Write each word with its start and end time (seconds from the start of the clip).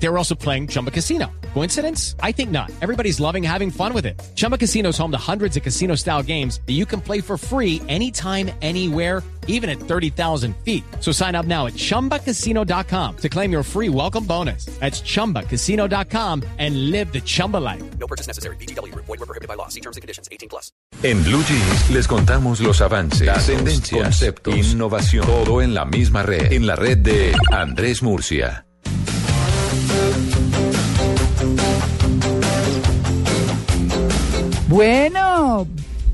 They 0.00 0.08
were 0.08 0.18
also 0.18 0.34
playing 0.34 0.68
Chumba 0.68 0.90
Casino. 0.90 1.30
Coincidence? 1.54 2.14
I 2.22 2.32
think 2.32 2.50
not. 2.50 2.70
Everybody's 2.80 3.18
loving 3.18 3.42
having 3.42 3.70
fun 3.70 3.92
with 3.92 4.06
it. 4.06 4.20
Chumba 4.36 4.56
Casino 4.56 4.90
is 4.90 4.98
home 4.98 5.10
to 5.10 5.18
hundreds 5.18 5.56
of 5.56 5.62
casino 5.62 5.96
style 5.96 6.22
games 6.22 6.60
that 6.66 6.74
you 6.74 6.86
can 6.86 7.00
play 7.00 7.20
for 7.20 7.36
free 7.36 7.82
anytime, 7.88 8.50
anywhere, 8.62 9.22
even 9.48 9.68
at 9.68 9.80
30,000 9.80 10.54
feet. 10.58 10.84
So 11.00 11.10
sign 11.10 11.34
up 11.34 11.46
now 11.46 11.66
at 11.66 11.72
chumbacasino.com 11.72 13.16
to 13.16 13.28
claim 13.28 13.50
your 13.50 13.62
free 13.64 13.88
welcome 13.88 14.24
bonus. 14.24 14.66
That's 14.78 15.00
chumbacasino.com 15.00 16.44
and 16.58 16.90
live 16.92 17.12
the 17.12 17.20
Chumba 17.20 17.56
life. 17.56 17.82
No 17.98 18.06
purchase 18.06 18.28
necessary. 18.28 18.56
BGW. 18.56 18.94
Void 18.94 19.08
were 19.08 19.26
prohibited 19.26 19.48
by 19.48 19.54
law. 19.54 19.68
See 19.68 19.80
terms 19.80 19.96
and 19.96 20.02
conditions. 20.02 20.28
18 20.30 20.48
plus. 20.48 20.70
En 21.02 21.22
Blue 21.24 21.42
Jeans 21.42 21.90
les 21.90 22.06
contamos 22.06 22.60
los 22.60 22.80
avances, 22.80 23.26
Datos, 23.26 23.46
tendencias, 23.46 24.02
conceptos, 24.02 24.56
innovación, 24.72 25.24
todo 25.26 25.62
en 25.62 25.72
la 25.72 25.84
misma 25.84 26.22
red, 26.22 26.52
en 26.52 26.66
la 26.66 26.76
red 26.76 26.98
de 26.98 27.32
Andrés 27.52 28.02
Murcia. 28.02 28.67
Bueno, 34.68 35.66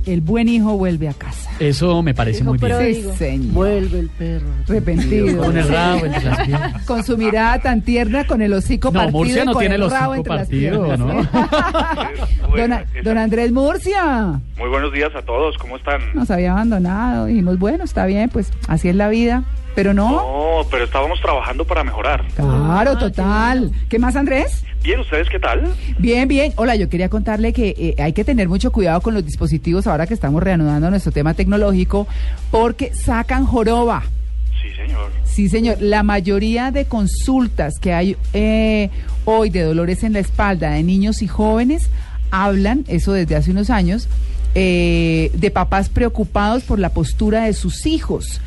el 0.06 0.20
buen 0.20 0.48
hijo 0.48 0.76
vuelve 0.76 1.08
a 1.08 1.12
casa. 1.12 1.50
Eso 1.60 2.02
me 2.02 2.14
parece 2.14 2.42
muy 2.42 2.58
bien. 2.58 2.94
Sí, 2.94 3.04
señor. 3.16 3.52
Vuelve 3.52 3.98
el 4.00 4.08
perro. 4.10 4.46
Arrepentido. 4.68 5.44
Con 5.44 5.56
el 5.56 5.68
rabo 5.68 6.06
entre 6.06 6.24
las 6.24 6.40
piernas. 6.46 6.84
Con 6.84 7.04
su 7.04 7.16
mirada 7.16 7.58
tan 7.60 7.82
tierna, 7.82 8.26
con 8.26 8.42
el 8.42 8.52
hocico 8.52 8.88
No, 8.88 9.00
partido 9.00 9.18
Murcia 9.18 9.42
y 9.42 9.46
no 9.46 9.52
con 9.52 9.60
tiene 9.60 9.74
el 9.76 9.82
el 9.82 9.90
rabo 9.90 10.12
hocico 10.12 10.34
entre 10.34 10.34
las 10.34 10.48
partido, 10.48 10.84
piernas. 10.86 10.98
¿no? 10.98 12.56
don, 12.56 13.04
don 13.04 13.18
Andrés 13.18 13.52
Murcia 13.52 14.40
Muy 14.58 14.68
buenos 14.68 14.92
días 14.92 15.14
a 15.14 15.22
todos, 15.22 15.56
¿cómo 15.58 15.76
están? 15.76 16.00
nos 16.14 16.30
había 16.30 16.52
abandonado. 16.52 17.26
Dijimos, 17.26 17.58
bueno, 17.58 17.84
está 17.84 18.06
bien, 18.06 18.28
pues 18.30 18.52
así 18.68 18.88
es 18.88 18.96
la 18.96 19.08
vida. 19.08 19.44
Pero 19.74 19.92
no. 19.92 20.08
No, 20.12 20.68
pero 20.70 20.84
estábamos 20.84 21.20
trabajando 21.20 21.64
para 21.64 21.82
mejorar. 21.82 22.24
Claro, 22.36 22.96
total. 22.96 23.72
¿Qué 23.88 23.98
más, 23.98 24.14
Andrés? 24.14 24.64
Bien, 24.84 25.00
¿ustedes 25.00 25.28
qué 25.28 25.40
tal? 25.40 25.64
Bien, 25.98 26.28
bien. 26.28 26.52
Hola, 26.54 26.76
yo 26.76 26.88
quería 26.88 27.08
contarle 27.08 27.52
que 27.52 27.74
eh, 27.76 28.00
hay 28.00 28.12
que 28.12 28.22
tener 28.22 28.48
mucho 28.48 28.70
cuidado 28.70 29.00
con 29.00 29.14
los 29.14 29.24
dispositivos 29.24 29.88
ahora 29.88 30.06
que 30.06 30.14
estamos 30.14 30.40
reanudando 30.44 30.90
nuestro 30.90 31.10
tema 31.10 31.34
tecnológico 31.44 32.06
porque 32.50 32.94
sacan 32.94 33.44
joroba. 33.44 34.04
Sí, 34.62 34.70
señor. 34.74 35.10
Sí, 35.24 35.48
señor. 35.48 35.76
La 35.80 36.02
mayoría 36.02 36.70
de 36.70 36.86
consultas 36.86 37.74
que 37.80 37.92
hay 37.92 38.16
eh, 38.32 38.88
hoy 39.24 39.50
de 39.50 39.62
dolores 39.62 40.02
en 40.04 40.14
la 40.14 40.20
espalda 40.20 40.70
de 40.70 40.82
niños 40.82 41.20
y 41.22 41.26
jóvenes 41.26 41.90
hablan, 42.30 42.84
eso 42.88 43.12
desde 43.12 43.36
hace 43.36 43.50
unos 43.50 43.70
años, 43.70 44.08
eh, 44.54 45.30
de 45.34 45.50
papás 45.50 45.88
preocupados 45.88 46.64
por 46.64 46.78
la 46.78 46.88
postura 46.88 47.44
de 47.44 47.52
sus 47.52 47.86
hijos. 47.86 48.40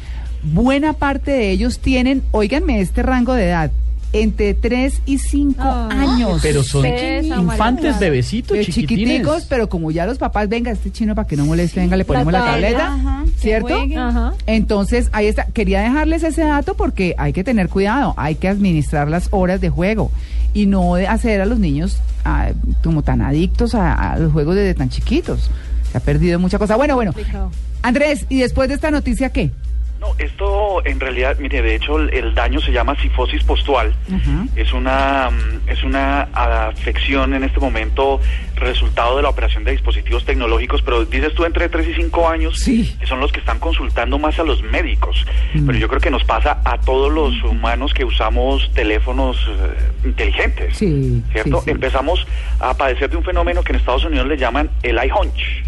Buena 0.44 0.94
parte 0.94 1.32
de 1.32 1.52
ellos 1.52 1.80
tienen, 1.80 2.24
óiganme, 2.32 2.82
este 2.82 3.04
rango 3.04 3.34
de 3.34 3.46
edad, 3.46 3.72
entre 4.14 4.54
3 4.54 5.02
y 5.06 5.20
5 5.20 5.62
años. 5.62 6.40
Pero 6.42 6.64
son 6.64 6.86
infantes, 6.86 8.00
bebecitos, 8.00 8.58
chiquitines. 8.60 8.90
chiquiticos, 8.90 9.46
pero 9.46 9.70
como 9.70 9.92
ya 9.92 10.06
los 10.06 10.18
papás, 10.18 10.50
venga, 10.50 10.72
este 10.72 10.92
chino 10.92 11.16
para 11.16 11.28
que 11.28 11.36
no 11.36 11.46
moleste, 11.46 11.80
venga, 11.80 11.98
le 11.98 12.06
ponemos 12.06 12.32
la, 12.32 12.44
tableta, 12.44 13.26
¿cierto? 13.38 13.76
Ajá. 13.98 14.34
Entonces, 14.46 15.10
ahí 15.12 15.28
está. 15.28 15.46
Quería 15.46 15.82
dejarles 15.82 16.24
ese 16.24 16.44
dato 16.44 16.76
porque 16.76 17.16
hay 17.18 17.34
que 17.34 17.44
tener 17.44 17.70
cuidado, 17.70 18.14
hay 18.18 18.36
que 18.36 18.48
administrar 18.48 19.08
las 19.10 19.28
horas 19.32 19.62
de 19.62 19.70
juego 19.70 20.12
y 20.54 20.66
no 20.66 20.96
hacer 20.96 21.42
a 21.42 21.46
los 21.46 21.60
niños 21.60 22.00
ah, 22.26 22.50
como 22.84 23.04
tan 23.04 23.22
adictos 23.22 23.76
a, 23.76 24.14
a 24.14 24.20
los 24.20 24.32
juegos 24.32 24.56
desde 24.56 24.74
tan 24.74 24.90
chiquitos. 24.90 25.50
Se 25.92 25.98
ha 25.98 26.02
perdido 26.02 26.40
mucha 26.40 26.58
cosa. 26.60 26.76
Bueno, 26.76 26.96
bueno. 26.96 27.14
Andrés, 27.82 28.26
¿y 28.30 28.40
después 28.40 28.68
de 28.70 28.76
esta 28.76 28.92
noticia 28.92 29.30
qué? 29.30 29.52
No, 30.00 30.10
esto 30.20 30.86
en 30.86 31.00
realidad, 31.00 31.38
mire, 31.40 31.62
de 31.64 31.74
hecho 31.76 31.98
el, 31.98 32.14
el 32.14 32.36
daño 32.36 32.60
se 32.62 32.72
llama 32.72 32.96
sifosis 33.02 33.44
postual. 33.44 33.96
Es 34.56 34.72
una 34.74 35.30
mm, 35.32 35.70
es 35.70 35.84
una 35.84 36.22
afección 36.34 37.34
en 37.34 37.44
este 37.44 37.60
momento 37.60 38.20
resultado 38.56 39.18
de 39.18 39.24
la 39.24 39.30
operación 39.30 39.64
de 39.64 39.72
dispositivos 39.72 40.24
tecnológicos, 40.24 40.82
pero 40.84 41.04
dices 41.06 41.34
tú 41.34 41.46
entre 41.46 41.68
3 41.70 41.88
y 41.90 41.94
5 41.96 42.30
años, 42.30 42.60
Sí. 42.60 42.96
que 43.00 43.08
son 43.08 43.20
los 43.20 43.32
que 43.32 43.40
están 43.40 43.60
consultando 43.60 44.20
más 44.20 44.38
a 44.40 44.44
los 44.44 44.62
médicos. 44.62 45.26
Mm. 45.54 45.66
Pero 45.66 45.78
yo 45.80 45.88
creo 45.88 46.02
que 46.02 46.12
nos 46.12 46.24
pasa 46.24 46.62
a 46.64 46.78
todos 46.80 47.12
los 47.12 47.34
humanos 47.44 47.94
que 47.94 48.06
usamos 48.06 48.72
teléfonos 48.74 49.38
eh, 49.50 50.08
inteligentes. 50.08 50.78
Sí, 50.78 51.24
¿Cierto? 51.32 51.62
sí. 51.62 51.72
Empezamos 51.72 52.26
a 52.60 52.76
padecer 52.76 53.10
de 53.10 53.18
un 53.18 53.24
fenómeno 53.24 53.64
que 53.64 53.72
en 53.72 53.80
Estados 53.80 54.06
Unidos 54.06 54.28
le 54.28 54.38
llaman 54.38 54.70
el 54.84 54.98
eye 55.00 55.12
hunch. 55.12 55.64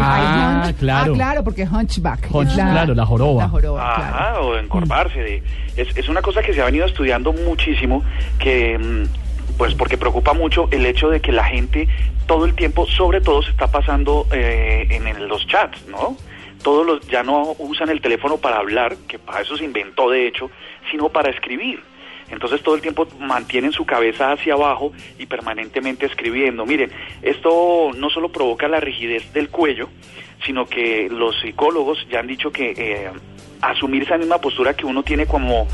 Ah, 0.00 0.64
Hunch- 0.66 0.76
claro. 0.78 1.12
Ah, 1.12 1.16
claro, 1.16 1.44
porque 1.44 1.64
hunchback. 1.64 2.28
Hunch, 2.30 2.48
es 2.48 2.54
claro, 2.54 2.94
la 2.94 3.06
joroba. 3.06 3.42
La 3.42 3.48
joroba, 3.48 3.92
Ajá, 3.94 4.10
claro. 4.10 4.46
o 4.48 4.56
encorvarse. 4.58 5.18
de- 5.20 5.42
es, 5.76 5.96
es 5.96 6.08
una 6.08 6.22
cosa 6.22 6.42
que 6.42 6.52
se 6.54 6.60
ha 6.62 6.66
venido 6.66 6.86
estudiando 6.86 7.32
muchísimo, 7.32 8.02
que 8.38 8.78
mm, 8.78 9.56
pues 9.58 9.74
porque 9.74 9.96
preocupa 9.98 10.32
mucho 10.32 10.68
el 10.70 10.86
hecho 10.86 11.08
de 11.10 11.20
que 11.20 11.32
la 11.32 11.44
gente 11.44 11.88
todo 12.26 12.44
el 12.46 12.54
tiempo, 12.54 12.86
sobre 12.86 13.20
todo, 13.20 13.42
se 13.42 13.50
está 13.50 13.66
pasando 13.66 14.26
eh, 14.32 14.86
en, 14.90 15.06
el- 15.06 15.28
los 15.28 15.46
chats, 15.46 15.86
¿no? 15.88 16.16
Todos 16.62 16.86
los 16.86 17.00
ya 17.08 17.22
no 17.24 17.54
usan 17.58 17.88
el 17.90 18.00
teléfono 18.00 18.36
para 18.36 18.58
hablar, 18.58 18.94
que 19.08 19.18
para 19.18 19.40
eso 19.40 19.56
se 19.56 19.64
inventó 19.64 20.08
de 20.10 20.28
hecho, 20.28 20.48
sino 20.90 21.08
para 21.08 21.30
escribir. 21.30 21.82
Entonces 22.30 22.62
todo 22.62 22.74
el 22.74 22.80
tiempo 22.80 23.06
mantienen 23.18 23.72
su 23.72 23.84
cabeza 23.84 24.32
hacia 24.32 24.54
abajo 24.54 24.92
y 25.18 25.26
permanentemente 25.26 26.06
escribiendo. 26.06 26.64
Miren, 26.66 26.90
esto 27.22 27.90
no 27.94 28.10
solo 28.10 28.30
provoca 28.30 28.68
la 28.68 28.80
rigidez 28.80 29.32
del 29.32 29.48
cuello, 29.48 29.88
sino 30.44 30.66
que 30.66 31.08
los 31.10 31.38
psicólogos 31.40 32.06
ya 32.10 32.20
han 32.20 32.26
dicho 32.26 32.50
que 32.50 32.72
eh, 32.76 33.10
asumir 33.60 34.02
esa 34.02 34.18
misma 34.18 34.38
postura 34.38 34.74
que 34.74 34.86
uno 34.86 35.02
tiene 35.02 35.26
como 35.26 35.68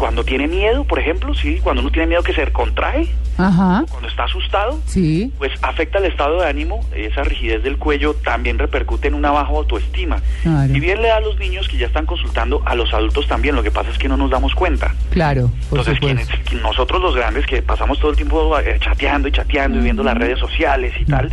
cuando 0.00 0.24
tiene 0.24 0.48
miedo, 0.48 0.84
por 0.84 0.98
ejemplo, 0.98 1.34
sí, 1.34 1.60
cuando 1.62 1.82
uno 1.82 1.90
tiene 1.90 2.06
miedo 2.06 2.22
que 2.22 2.32
se 2.32 2.50
contrae, 2.52 3.06
Ajá, 3.36 3.84
cuando 3.90 4.08
está 4.08 4.24
asustado, 4.24 4.80
sí. 4.86 5.30
pues 5.36 5.52
afecta 5.60 5.98
el 5.98 6.06
estado 6.06 6.40
de 6.40 6.48
ánimo, 6.48 6.80
esa 6.96 7.22
rigidez 7.22 7.62
del 7.62 7.76
cuello 7.76 8.14
también 8.14 8.58
repercute 8.58 9.08
en 9.08 9.14
una 9.14 9.30
baja 9.30 9.50
autoestima. 9.50 10.22
Claro. 10.42 10.74
Y 10.74 10.80
bien 10.80 11.02
le 11.02 11.08
da 11.08 11.18
a 11.18 11.20
los 11.20 11.38
niños 11.38 11.68
que 11.68 11.76
ya 11.76 11.86
están 11.86 12.06
consultando, 12.06 12.62
a 12.64 12.74
los 12.74 12.94
adultos 12.94 13.26
también, 13.28 13.54
lo 13.54 13.62
que 13.62 13.70
pasa 13.70 13.90
es 13.90 13.98
que 13.98 14.08
no 14.08 14.16
nos 14.16 14.30
damos 14.30 14.54
cuenta. 14.54 14.94
Claro, 15.10 15.50
por 15.68 15.80
Entonces, 15.80 16.00
quienes, 16.00 16.28
nosotros 16.62 17.02
los 17.02 17.14
grandes 17.14 17.46
que 17.46 17.60
pasamos 17.60 17.98
todo 17.98 18.12
el 18.12 18.16
tiempo 18.16 18.58
eh, 18.58 18.78
chateando 18.80 19.28
y 19.28 19.32
chateando 19.32 19.80
y 19.80 19.82
viendo 19.82 20.02
las 20.02 20.16
redes 20.16 20.38
sociales 20.38 20.94
y 20.98 21.04
tal, 21.04 21.30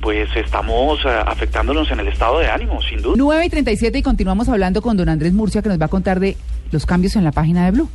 pues 0.00 0.28
estamos 0.36 1.00
eh, 1.04 1.08
afectándonos 1.08 1.90
en 1.90 2.00
el 2.00 2.08
estado 2.08 2.38
de 2.38 2.48
ánimo, 2.48 2.82
sin 2.82 3.02
duda. 3.02 3.14
9 3.16 3.46
y 3.46 3.48
37 3.48 3.98
y 3.98 4.02
continuamos 4.02 4.48
hablando 4.48 4.82
con 4.82 4.96
don 4.96 5.08
Andrés 5.08 5.32
Murcia 5.32 5.62
que 5.62 5.68
nos 5.68 5.80
va 5.80 5.86
a 5.86 5.88
contar 5.88 6.20
de 6.20 6.36
los 6.70 6.86
cambios 6.86 7.16
en 7.16 7.24
la 7.24 7.32
página 7.32 7.64
de 7.64 7.70
Blue. 7.72 7.88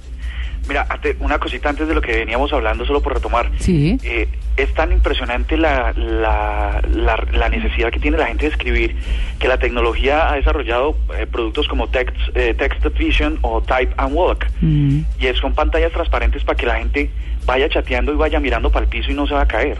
Mira, 0.68 0.88
una 1.20 1.40
cosita 1.40 1.70
antes 1.70 1.88
de 1.88 1.96
lo 1.96 2.02
que 2.02 2.12
veníamos 2.12 2.54
hablando, 2.54 2.86
solo 2.86 3.02
por 3.02 3.14
retomar. 3.14 3.50
Sí. 3.60 3.98
Eh, 4.04 4.28
es 4.58 4.74
tan 4.74 4.92
impresionante 4.92 5.58
la, 5.58 5.94
la, 5.94 6.82
la, 6.92 7.28
la 7.32 7.50
necesidad 7.50 7.92
que 7.92 8.00
tiene 8.00 8.18
la 8.18 8.28
gente 8.28 8.46
de 8.46 8.52
escribir 8.52 8.96
que 9.40 9.48
la 9.48 9.58
tecnología 9.58 10.31
ha 10.31 10.36
desarrollado 10.36 10.98
eh, 11.18 11.26
productos 11.26 11.68
como 11.68 11.88
Text, 11.88 12.16
eh, 12.36 12.54
Text 12.54 12.86
Vision 12.98 13.40
o 13.42 13.62
Type 13.62 13.94
and 13.98 14.14
Walk. 14.14 14.46
Mm. 14.62 15.00
Y 15.20 15.28
es 15.28 15.40
con 15.42 15.54
pantallas 15.54 15.92
transparentes 15.92 16.44
para 16.44 16.58
que 16.58 16.66
la 16.66 16.76
gente 16.76 17.10
vaya 17.46 17.70
chateando 17.70 18.14
y 18.14 18.16
vaya 18.16 18.40
mirando 18.40 18.72
para 18.72 18.86
el 18.86 18.90
piso 18.90 19.12
y 19.12 19.16
no 19.16 19.26
se 19.26 19.34
va 19.34 19.42
a 19.42 19.48
caer. 19.48 19.78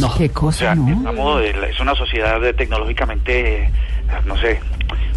No. 0.00 0.14
Qué 0.16 0.26
O 0.26 0.32
cosa, 0.32 0.58
sea, 0.58 0.74
¿no? 0.74 0.88
estamos 0.88 1.40
de- 1.40 1.50
es 1.70 1.80
una 1.80 1.94
sociedad 1.94 2.40
de- 2.40 2.52
tecnológicamente, 2.52 3.64
eh, 3.64 3.70
no 4.26 4.36
sé, 4.38 4.60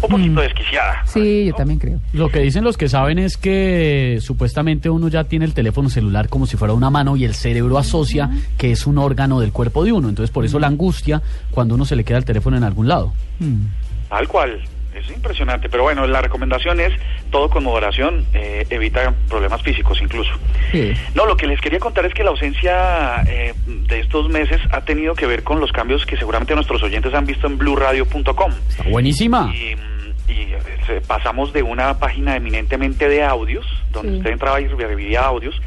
un 0.02 0.08
poquito 0.10 0.32
Mm. 0.40 0.44
desquiciada. 0.44 1.02
Sí, 1.06 1.44
yo 1.46 1.50
¿no? 1.52 1.56
también 1.56 1.78
creo. 1.78 2.00
Lo 2.12 2.28
que 2.28 2.40
dicen 2.40 2.64
los 2.64 2.76
que 2.76 2.88
saben 2.88 3.18
es 3.18 3.36
que 3.36 4.18
supuestamente 4.20 4.88
uno 4.90 5.08
ya 5.08 5.24
tiene 5.24 5.44
el 5.44 5.54
teléfono 5.54 5.88
celular 5.90 6.28
como 6.28 6.46
si 6.46 6.56
fuera 6.56 6.74
una 6.74 6.90
mano 6.90 7.16
y 7.16 7.24
el 7.24 7.34
cerebro 7.34 7.78
asocia 7.78 8.30
que 8.58 8.72
es 8.72 8.86
un 8.86 8.98
órgano 8.98 9.40
del 9.40 9.52
cuerpo 9.52 9.84
de 9.84 9.92
uno. 9.92 10.08
Entonces 10.08 10.30
por 10.32 10.44
eso 10.44 10.58
la 10.58 10.66
angustia 10.68 11.20
cuando 11.50 11.74
uno 11.74 11.84
se 11.84 11.96
le 11.96 12.04
queda 12.04 12.18
el 12.18 12.24
teléfono 12.24 12.56
en 12.56 12.64
algún 12.64 12.88
lado. 12.88 13.12
Mm. 13.40 13.66
Tal 14.08 14.28
cual. 14.28 14.60
Es 14.96 15.10
impresionante, 15.10 15.68
pero 15.68 15.82
bueno, 15.82 16.06
la 16.06 16.20
recomendación 16.22 16.80
es 16.80 16.92
todo 17.30 17.50
con 17.50 17.64
moderación, 17.64 18.26
eh, 18.32 18.66
evita 18.70 19.12
problemas 19.28 19.62
físicos 19.62 20.00
incluso. 20.00 20.32
Sí. 20.72 20.92
No, 21.14 21.26
lo 21.26 21.36
que 21.36 21.46
les 21.46 21.60
quería 21.60 21.78
contar 21.78 22.06
es 22.06 22.14
que 22.14 22.24
la 22.24 22.30
ausencia 22.30 23.22
eh, 23.28 23.54
de 23.66 24.00
estos 24.00 24.28
meses 24.28 24.60
ha 24.70 24.80
tenido 24.82 25.14
que 25.14 25.26
ver 25.26 25.42
con 25.42 25.60
los 25.60 25.70
cambios 25.72 26.06
que 26.06 26.16
seguramente 26.16 26.54
nuestros 26.54 26.82
oyentes 26.82 27.12
han 27.14 27.26
visto 27.26 27.46
en 27.46 27.58
blueradio.com. 27.58 28.52
Está 28.68 28.84
buenísima. 28.88 29.52
Y, 29.54 29.74
mm, 29.76 30.30
y, 30.30 30.40
eh, 30.52 31.00
pasamos 31.06 31.52
de 31.52 31.62
una 31.62 31.98
página 31.98 32.36
eminentemente 32.36 33.08
de 33.08 33.22
audios, 33.24 33.66
donde 33.92 34.12
Sí. 34.12 34.18
usted 34.18 34.30
entraba 34.32 34.60
y 34.60 34.66
revivía 34.68 35.22
audios, 35.22 35.60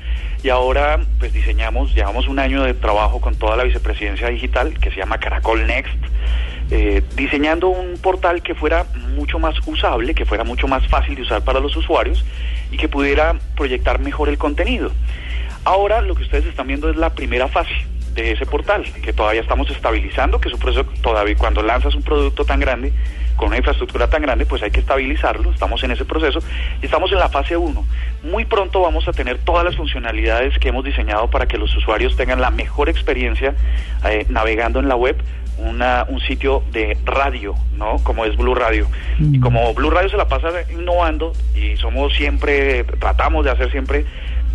y 0.43 0.49
ahora 0.49 0.99
pues 1.19 1.33
diseñamos, 1.33 1.93
llevamos 1.93 2.27
un 2.27 2.39
año 2.39 2.63
de 2.63 2.73
trabajo 2.73 3.19
con 3.19 3.35
toda 3.35 3.57
la 3.57 3.63
vicepresidencia 3.63 4.29
digital, 4.29 4.73
que 4.79 4.89
se 4.91 4.97
llama 4.97 5.17
Caracol 5.19 5.67
Next, 5.67 5.93
eh, 6.71 7.01
diseñando 7.15 7.69
un 7.69 7.97
portal 7.97 8.43
que 8.43 8.53
fuera 8.53 8.85
mucho 9.15 9.39
más 9.39 9.55
usable, 9.65 10.13
que 10.13 10.25
fuera 10.25 10.43
mucho 10.43 10.67
más 10.67 10.87
fácil 10.87 11.15
de 11.15 11.23
usar 11.23 11.43
para 11.43 11.59
los 11.59 11.75
usuarios 11.75 12.23
y 12.71 12.77
que 12.77 12.87
pudiera 12.87 13.35
proyectar 13.55 13.99
mejor 13.99 14.29
el 14.29 14.37
contenido. 14.37 14.91
Ahora 15.65 16.01
lo 16.01 16.15
que 16.15 16.23
ustedes 16.23 16.45
están 16.45 16.67
viendo 16.67 16.89
es 16.89 16.95
la 16.95 17.11
primera 17.11 17.47
fase 17.47 17.73
de 18.13 18.31
ese 18.31 18.45
portal, 18.45 18.85
que 19.03 19.13
todavía 19.13 19.41
estamos 19.41 19.69
estabilizando, 19.69 20.39
que 20.39 20.49
es 20.49 20.53
un 20.53 20.59
proceso 20.59 20.85
todavía 21.01 21.35
cuando 21.35 21.61
lanzas 21.61 21.95
un 21.95 22.03
producto 22.03 22.45
tan 22.45 22.59
grande, 22.59 22.93
con 23.39 23.47
una 23.47 23.57
infraestructura 23.57 24.09
tan 24.09 24.21
grande, 24.21 24.45
pues 24.45 24.61
hay 24.61 24.69
que 24.69 24.81
estabilizarlo, 24.81 25.51
estamos 25.51 25.81
en 25.83 25.91
ese 25.91 26.03
proceso 26.03 26.39
y 26.81 26.85
estamos 26.85 27.09
en 27.13 27.19
la 27.19 27.29
fase 27.29 27.55
1. 27.55 27.85
Muy 28.23 28.43
pronto 28.43 28.81
vamos 28.81 29.07
a 29.07 29.13
tener 29.13 29.37
todas 29.37 29.63
las 29.63 29.77
funcionalidades 29.77 30.59
que 30.59 30.67
hemos 30.67 30.83
diseñado 30.83 31.29
para 31.29 31.45
que 31.45 31.57
los 31.57 31.73
usuarios 31.73 32.17
tengan 32.17 32.41
la 32.41 32.51
mejor 32.51 32.89
experiencia 32.89 33.55
eh, 34.03 34.25
navegando 34.27 34.81
en 34.81 34.89
la 34.89 34.97
web, 34.97 35.15
una, 35.57 36.05
un 36.09 36.19
sitio 36.19 36.63
de 36.73 36.97
radio, 37.05 37.55
¿no? 37.77 37.99
Como 38.03 38.25
es 38.25 38.35
Blue 38.35 38.55
Radio. 38.55 38.87
Y 39.19 39.39
como 39.39 39.73
Blue 39.73 39.89
Radio 39.89 40.09
se 40.09 40.17
la 40.17 40.27
pasa 40.27 40.49
innovando 40.69 41.31
y 41.55 41.77
somos 41.77 42.13
siempre, 42.15 42.83
tratamos 42.83 43.45
de 43.45 43.51
hacer 43.51 43.71
siempre 43.71 44.05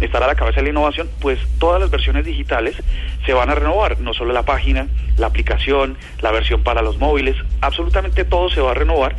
estar 0.01 0.23
a 0.23 0.27
la 0.27 0.35
cabeza 0.35 0.57
de 0.57 0.65
la 0.65 0.71
innovación, 0.71 1.09
pues 1.21 1.39
todas 1.59 1.81
las 1.81 1.91
versiones 1.91 2.25
digitales 2.25 2.77
se 3.25 3.33
van 3.33 3.51
a 3.51 3.55
renovar, 3.55 4.01
no 4.01 4.15
solo 4.15 4.33
la 4.33 4.43
página, 4.43 4.89
la 5.17 5.27
aplicación, 5.27 5.97
la 6.21 6.31
versión 6.31 6.63
para 6.63 6.83
los 6.83 6.99
móviles, 6.99 7.37
absolutamente 7.61 8.25
todo 8.25 8.49
se 8.51 8.61
va 8.61 8.73
a 8.73 8.75
renovar 8.75 9.17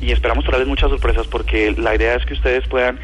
y 0.00 0.12
esperamos 0.12 0.44
traerles 0.44 0.68
muchas 0.68 0.90
sorpresas 0.90 1.26
porque 1.26 1.74
la 1.76 1.94
idea 1.94 2.14
es 2.14 2.24
que 2.24 2.34
ustedes 2.34 2.66
puedan 2.68 3.00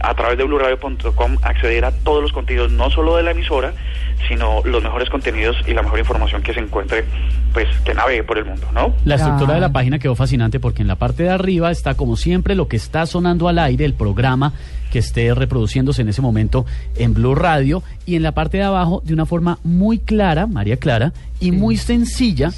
a 0.00 0.14
través 0.14 0.38
de 0.38 0.44
bluradio.com 0.44 1.38
acceder 1.42 1.84
a 1.84 1.92
todos 1.92 2.22
los 2.22 2.32
contenidos, 2.32 2.70
no 2.72 2.90
solo 2.90 3.16
de 3.16 3.22
la 3.22 3.30
emisora, 3.30 3.72
sino 4.28 4.62
los 4.64 4.82
mejores 4.82 5.08
contenidos 5.10 5.56
y 5.66 5.72
la 5.72 5.82
mejor 5.82 5.98
información 5.98 6.42
que 6.42 6.54
se 6.54 6.60
encuentre, 6.60 7.04
pues 7.52 7.68
que 7.84 7.94
navegue 7.94 8.22
por 8.24 8.38
el 8.38 8.44
mundo, 8.44 8.66
¿no? 8.72 8.94
La 9.04 9.16
estructura 9.16 9.54
de 9.54 9.60
la 9.60 9.72
página 9.72 9.98
quedó 9.98 10.14
fascinante 10.14 10.60
porque 10.60 10.82
en 10.82 10.88
la 10.88 10.96
parte 10.96 11.24
de 11.24 11.30
arriba 11.30 11.70
está 11.70 11.94
como 11.94 12.16
siempre 12.16 12.54
lo 12.54 12.68
que 12.68 12.76
está 12.76 13.06
sonando 13.06 13.48
al 13.48 13.58
aire, 13.58 13.84
el 13.84 13.94
programa 13.94 14.52
que 14.90 14.98
esté 15.00 15.34
reproduciéndose 15.34 16.02
en 16.02 16.08
ese 16.08 16.22
momento 16.22 16.66
en 16.96 17.14
Blue 17.14 17.34
Radio 17.34 17.82
y 18.06 18.16
en 18.16 18.22
la 18.22 18.32
parte 18.32 18.58
de 18.58 18.64
abajo 18.64 19.02
de 19.04 19.12
una 19.12 19.26
forma 19.26 19.58
muy 19.64 19.98
clara, 19.98 20.46
María 20.46 20.76
Clara, 20.76 21.12
y 21.40 21.50
muy 21.50 21.76
sencilla 21.76 22.50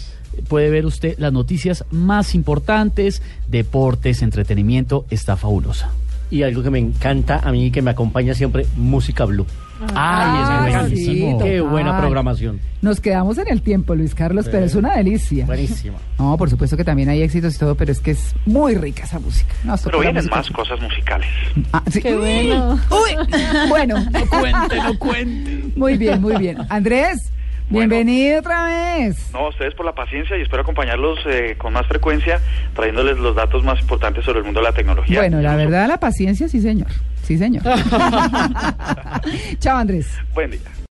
puede 0.48 0.70
ver 0.70 0.86
usted 0.86 1.16
las 1.18 1.32
noticias 1.32 1.84
más 1.90 2.34
importantes, 2.34 3.22
deportes, 3.48 4.22
entretenimiento, 4.22 5.06
está 5.10 5.36
fabulosa. 5.36 5.90
Y 6.30 6.42
algo 6.42 6.62
que 6.62 6.70
me 6.70 6.78
encanta 6.80 7.40
a 7.42 7.52
mí 7.52 7.66
y 7.66 7.70
que 7.70 7.82
me 7.82 7.90
acompaña 7.92 8.34
siempre, 8.34 8.66
música 8.76 9.24
blue. 9.24 9.46
Ay, 9.80 9.86
Ah, 9.94 10.66
es 10.68 10.88
sí, 10.98 11.04
buenísimo. 11.04 11.38
Qué 11.38 11.56
total. 11.58 11.70
buena 11.70 11.98
programación. 11.98 12.60
Nos 12.82 13.00
quedamos 13.00 13.36
en 13.38 13.48
el 13.48 13.60
tiempo, 13.62 13.94
Luis 13.94 14.14
Carlos, 14.14 14.48
pero 14.50 14.64
es 14.64 14.74
una 14.74 14.96
delicia. 14.96 15.44
Buenísima. 15.46 15.98
No, 16.18 16.36
por 16.38 16.48
supuesto 16.48 16.76
que 16.78 16.84
también 16.84 17.10
hay 17.10 17.20
éxitos 17.22 17.54
y 17.54 17.58
todo, 17.58 17.74
pero 17.74 17.92
es 17.92 18.00
que 18.00 18.12
es 18.12 18.34
muy 18.46 18.74
rica 18.74 19.04
esa 19.04 19.18
música. 19.18 19.54
No, 19.64 19.74
esto 19.74 19.88
Pero 19.90 20.00
vienen 20.00 20.16
música. 20.24 20.36
más 20.36 20.50
cosas 20.50 20.80
musicales. 20.80 21.28
Ah, 21.74 21.82
sí. 21.90 22.00
Qué 22.00 22.16
bueno. 22.16 22.80
Uy, 22.90 23.36
bueno, 23.68 23.96
Cuente, 24.30 24.76
no 24.82 24.98
cuente. 24.98 25.64
muy 25.76 25.96
bien, 25.98 26.22
muy 26.22 26.36
bien. 26.36 26.56
Andrés, 26.70 27.30
Bueno. 27.68 27.88
bienvenido 27.94 28.38
otra 28.38 28.64
vez. 28.64 29.30
No, 29.32 29.40
a 29.40 29.48
ustedes 29.48 29.74
por 29.74 29.84
la 29.84 29.94
paciencia 29.94 30.36
y 30.38 30.42
espero 30.42 30.62
acompañarlos 30.62 31.18
eh, 31.26 31.56
con 31.58 31.72
más 31.72 31.86
frecuencia, 31.86 32.40
trayéndoles 32.74 33.18
los 33.18 33.34
datos 33.34 33.64
más 33.64 33.80
importantes 33.80 34.24
sobre 34.24 34.38
el 34.38 34.44
mundo 34.44 34.60
de 34.60 34.66
la 34.66 34.72
tecnología. 34.72 35.20
Bueno, 35.20 35.40
la 35.40 35.56
verdad, 35.56 35.88
la 35.88 35.98
paciencia, 35.98 36.48
sí, 36.48 36.60
señor. 36.60 36.88
Sí, 37.22 37.36
señor. 37.36 37.62
Chao, 39.58 39.76
Andrés. 39.76 40.06
Buen 40.32 40.52
día. 40.52 40.85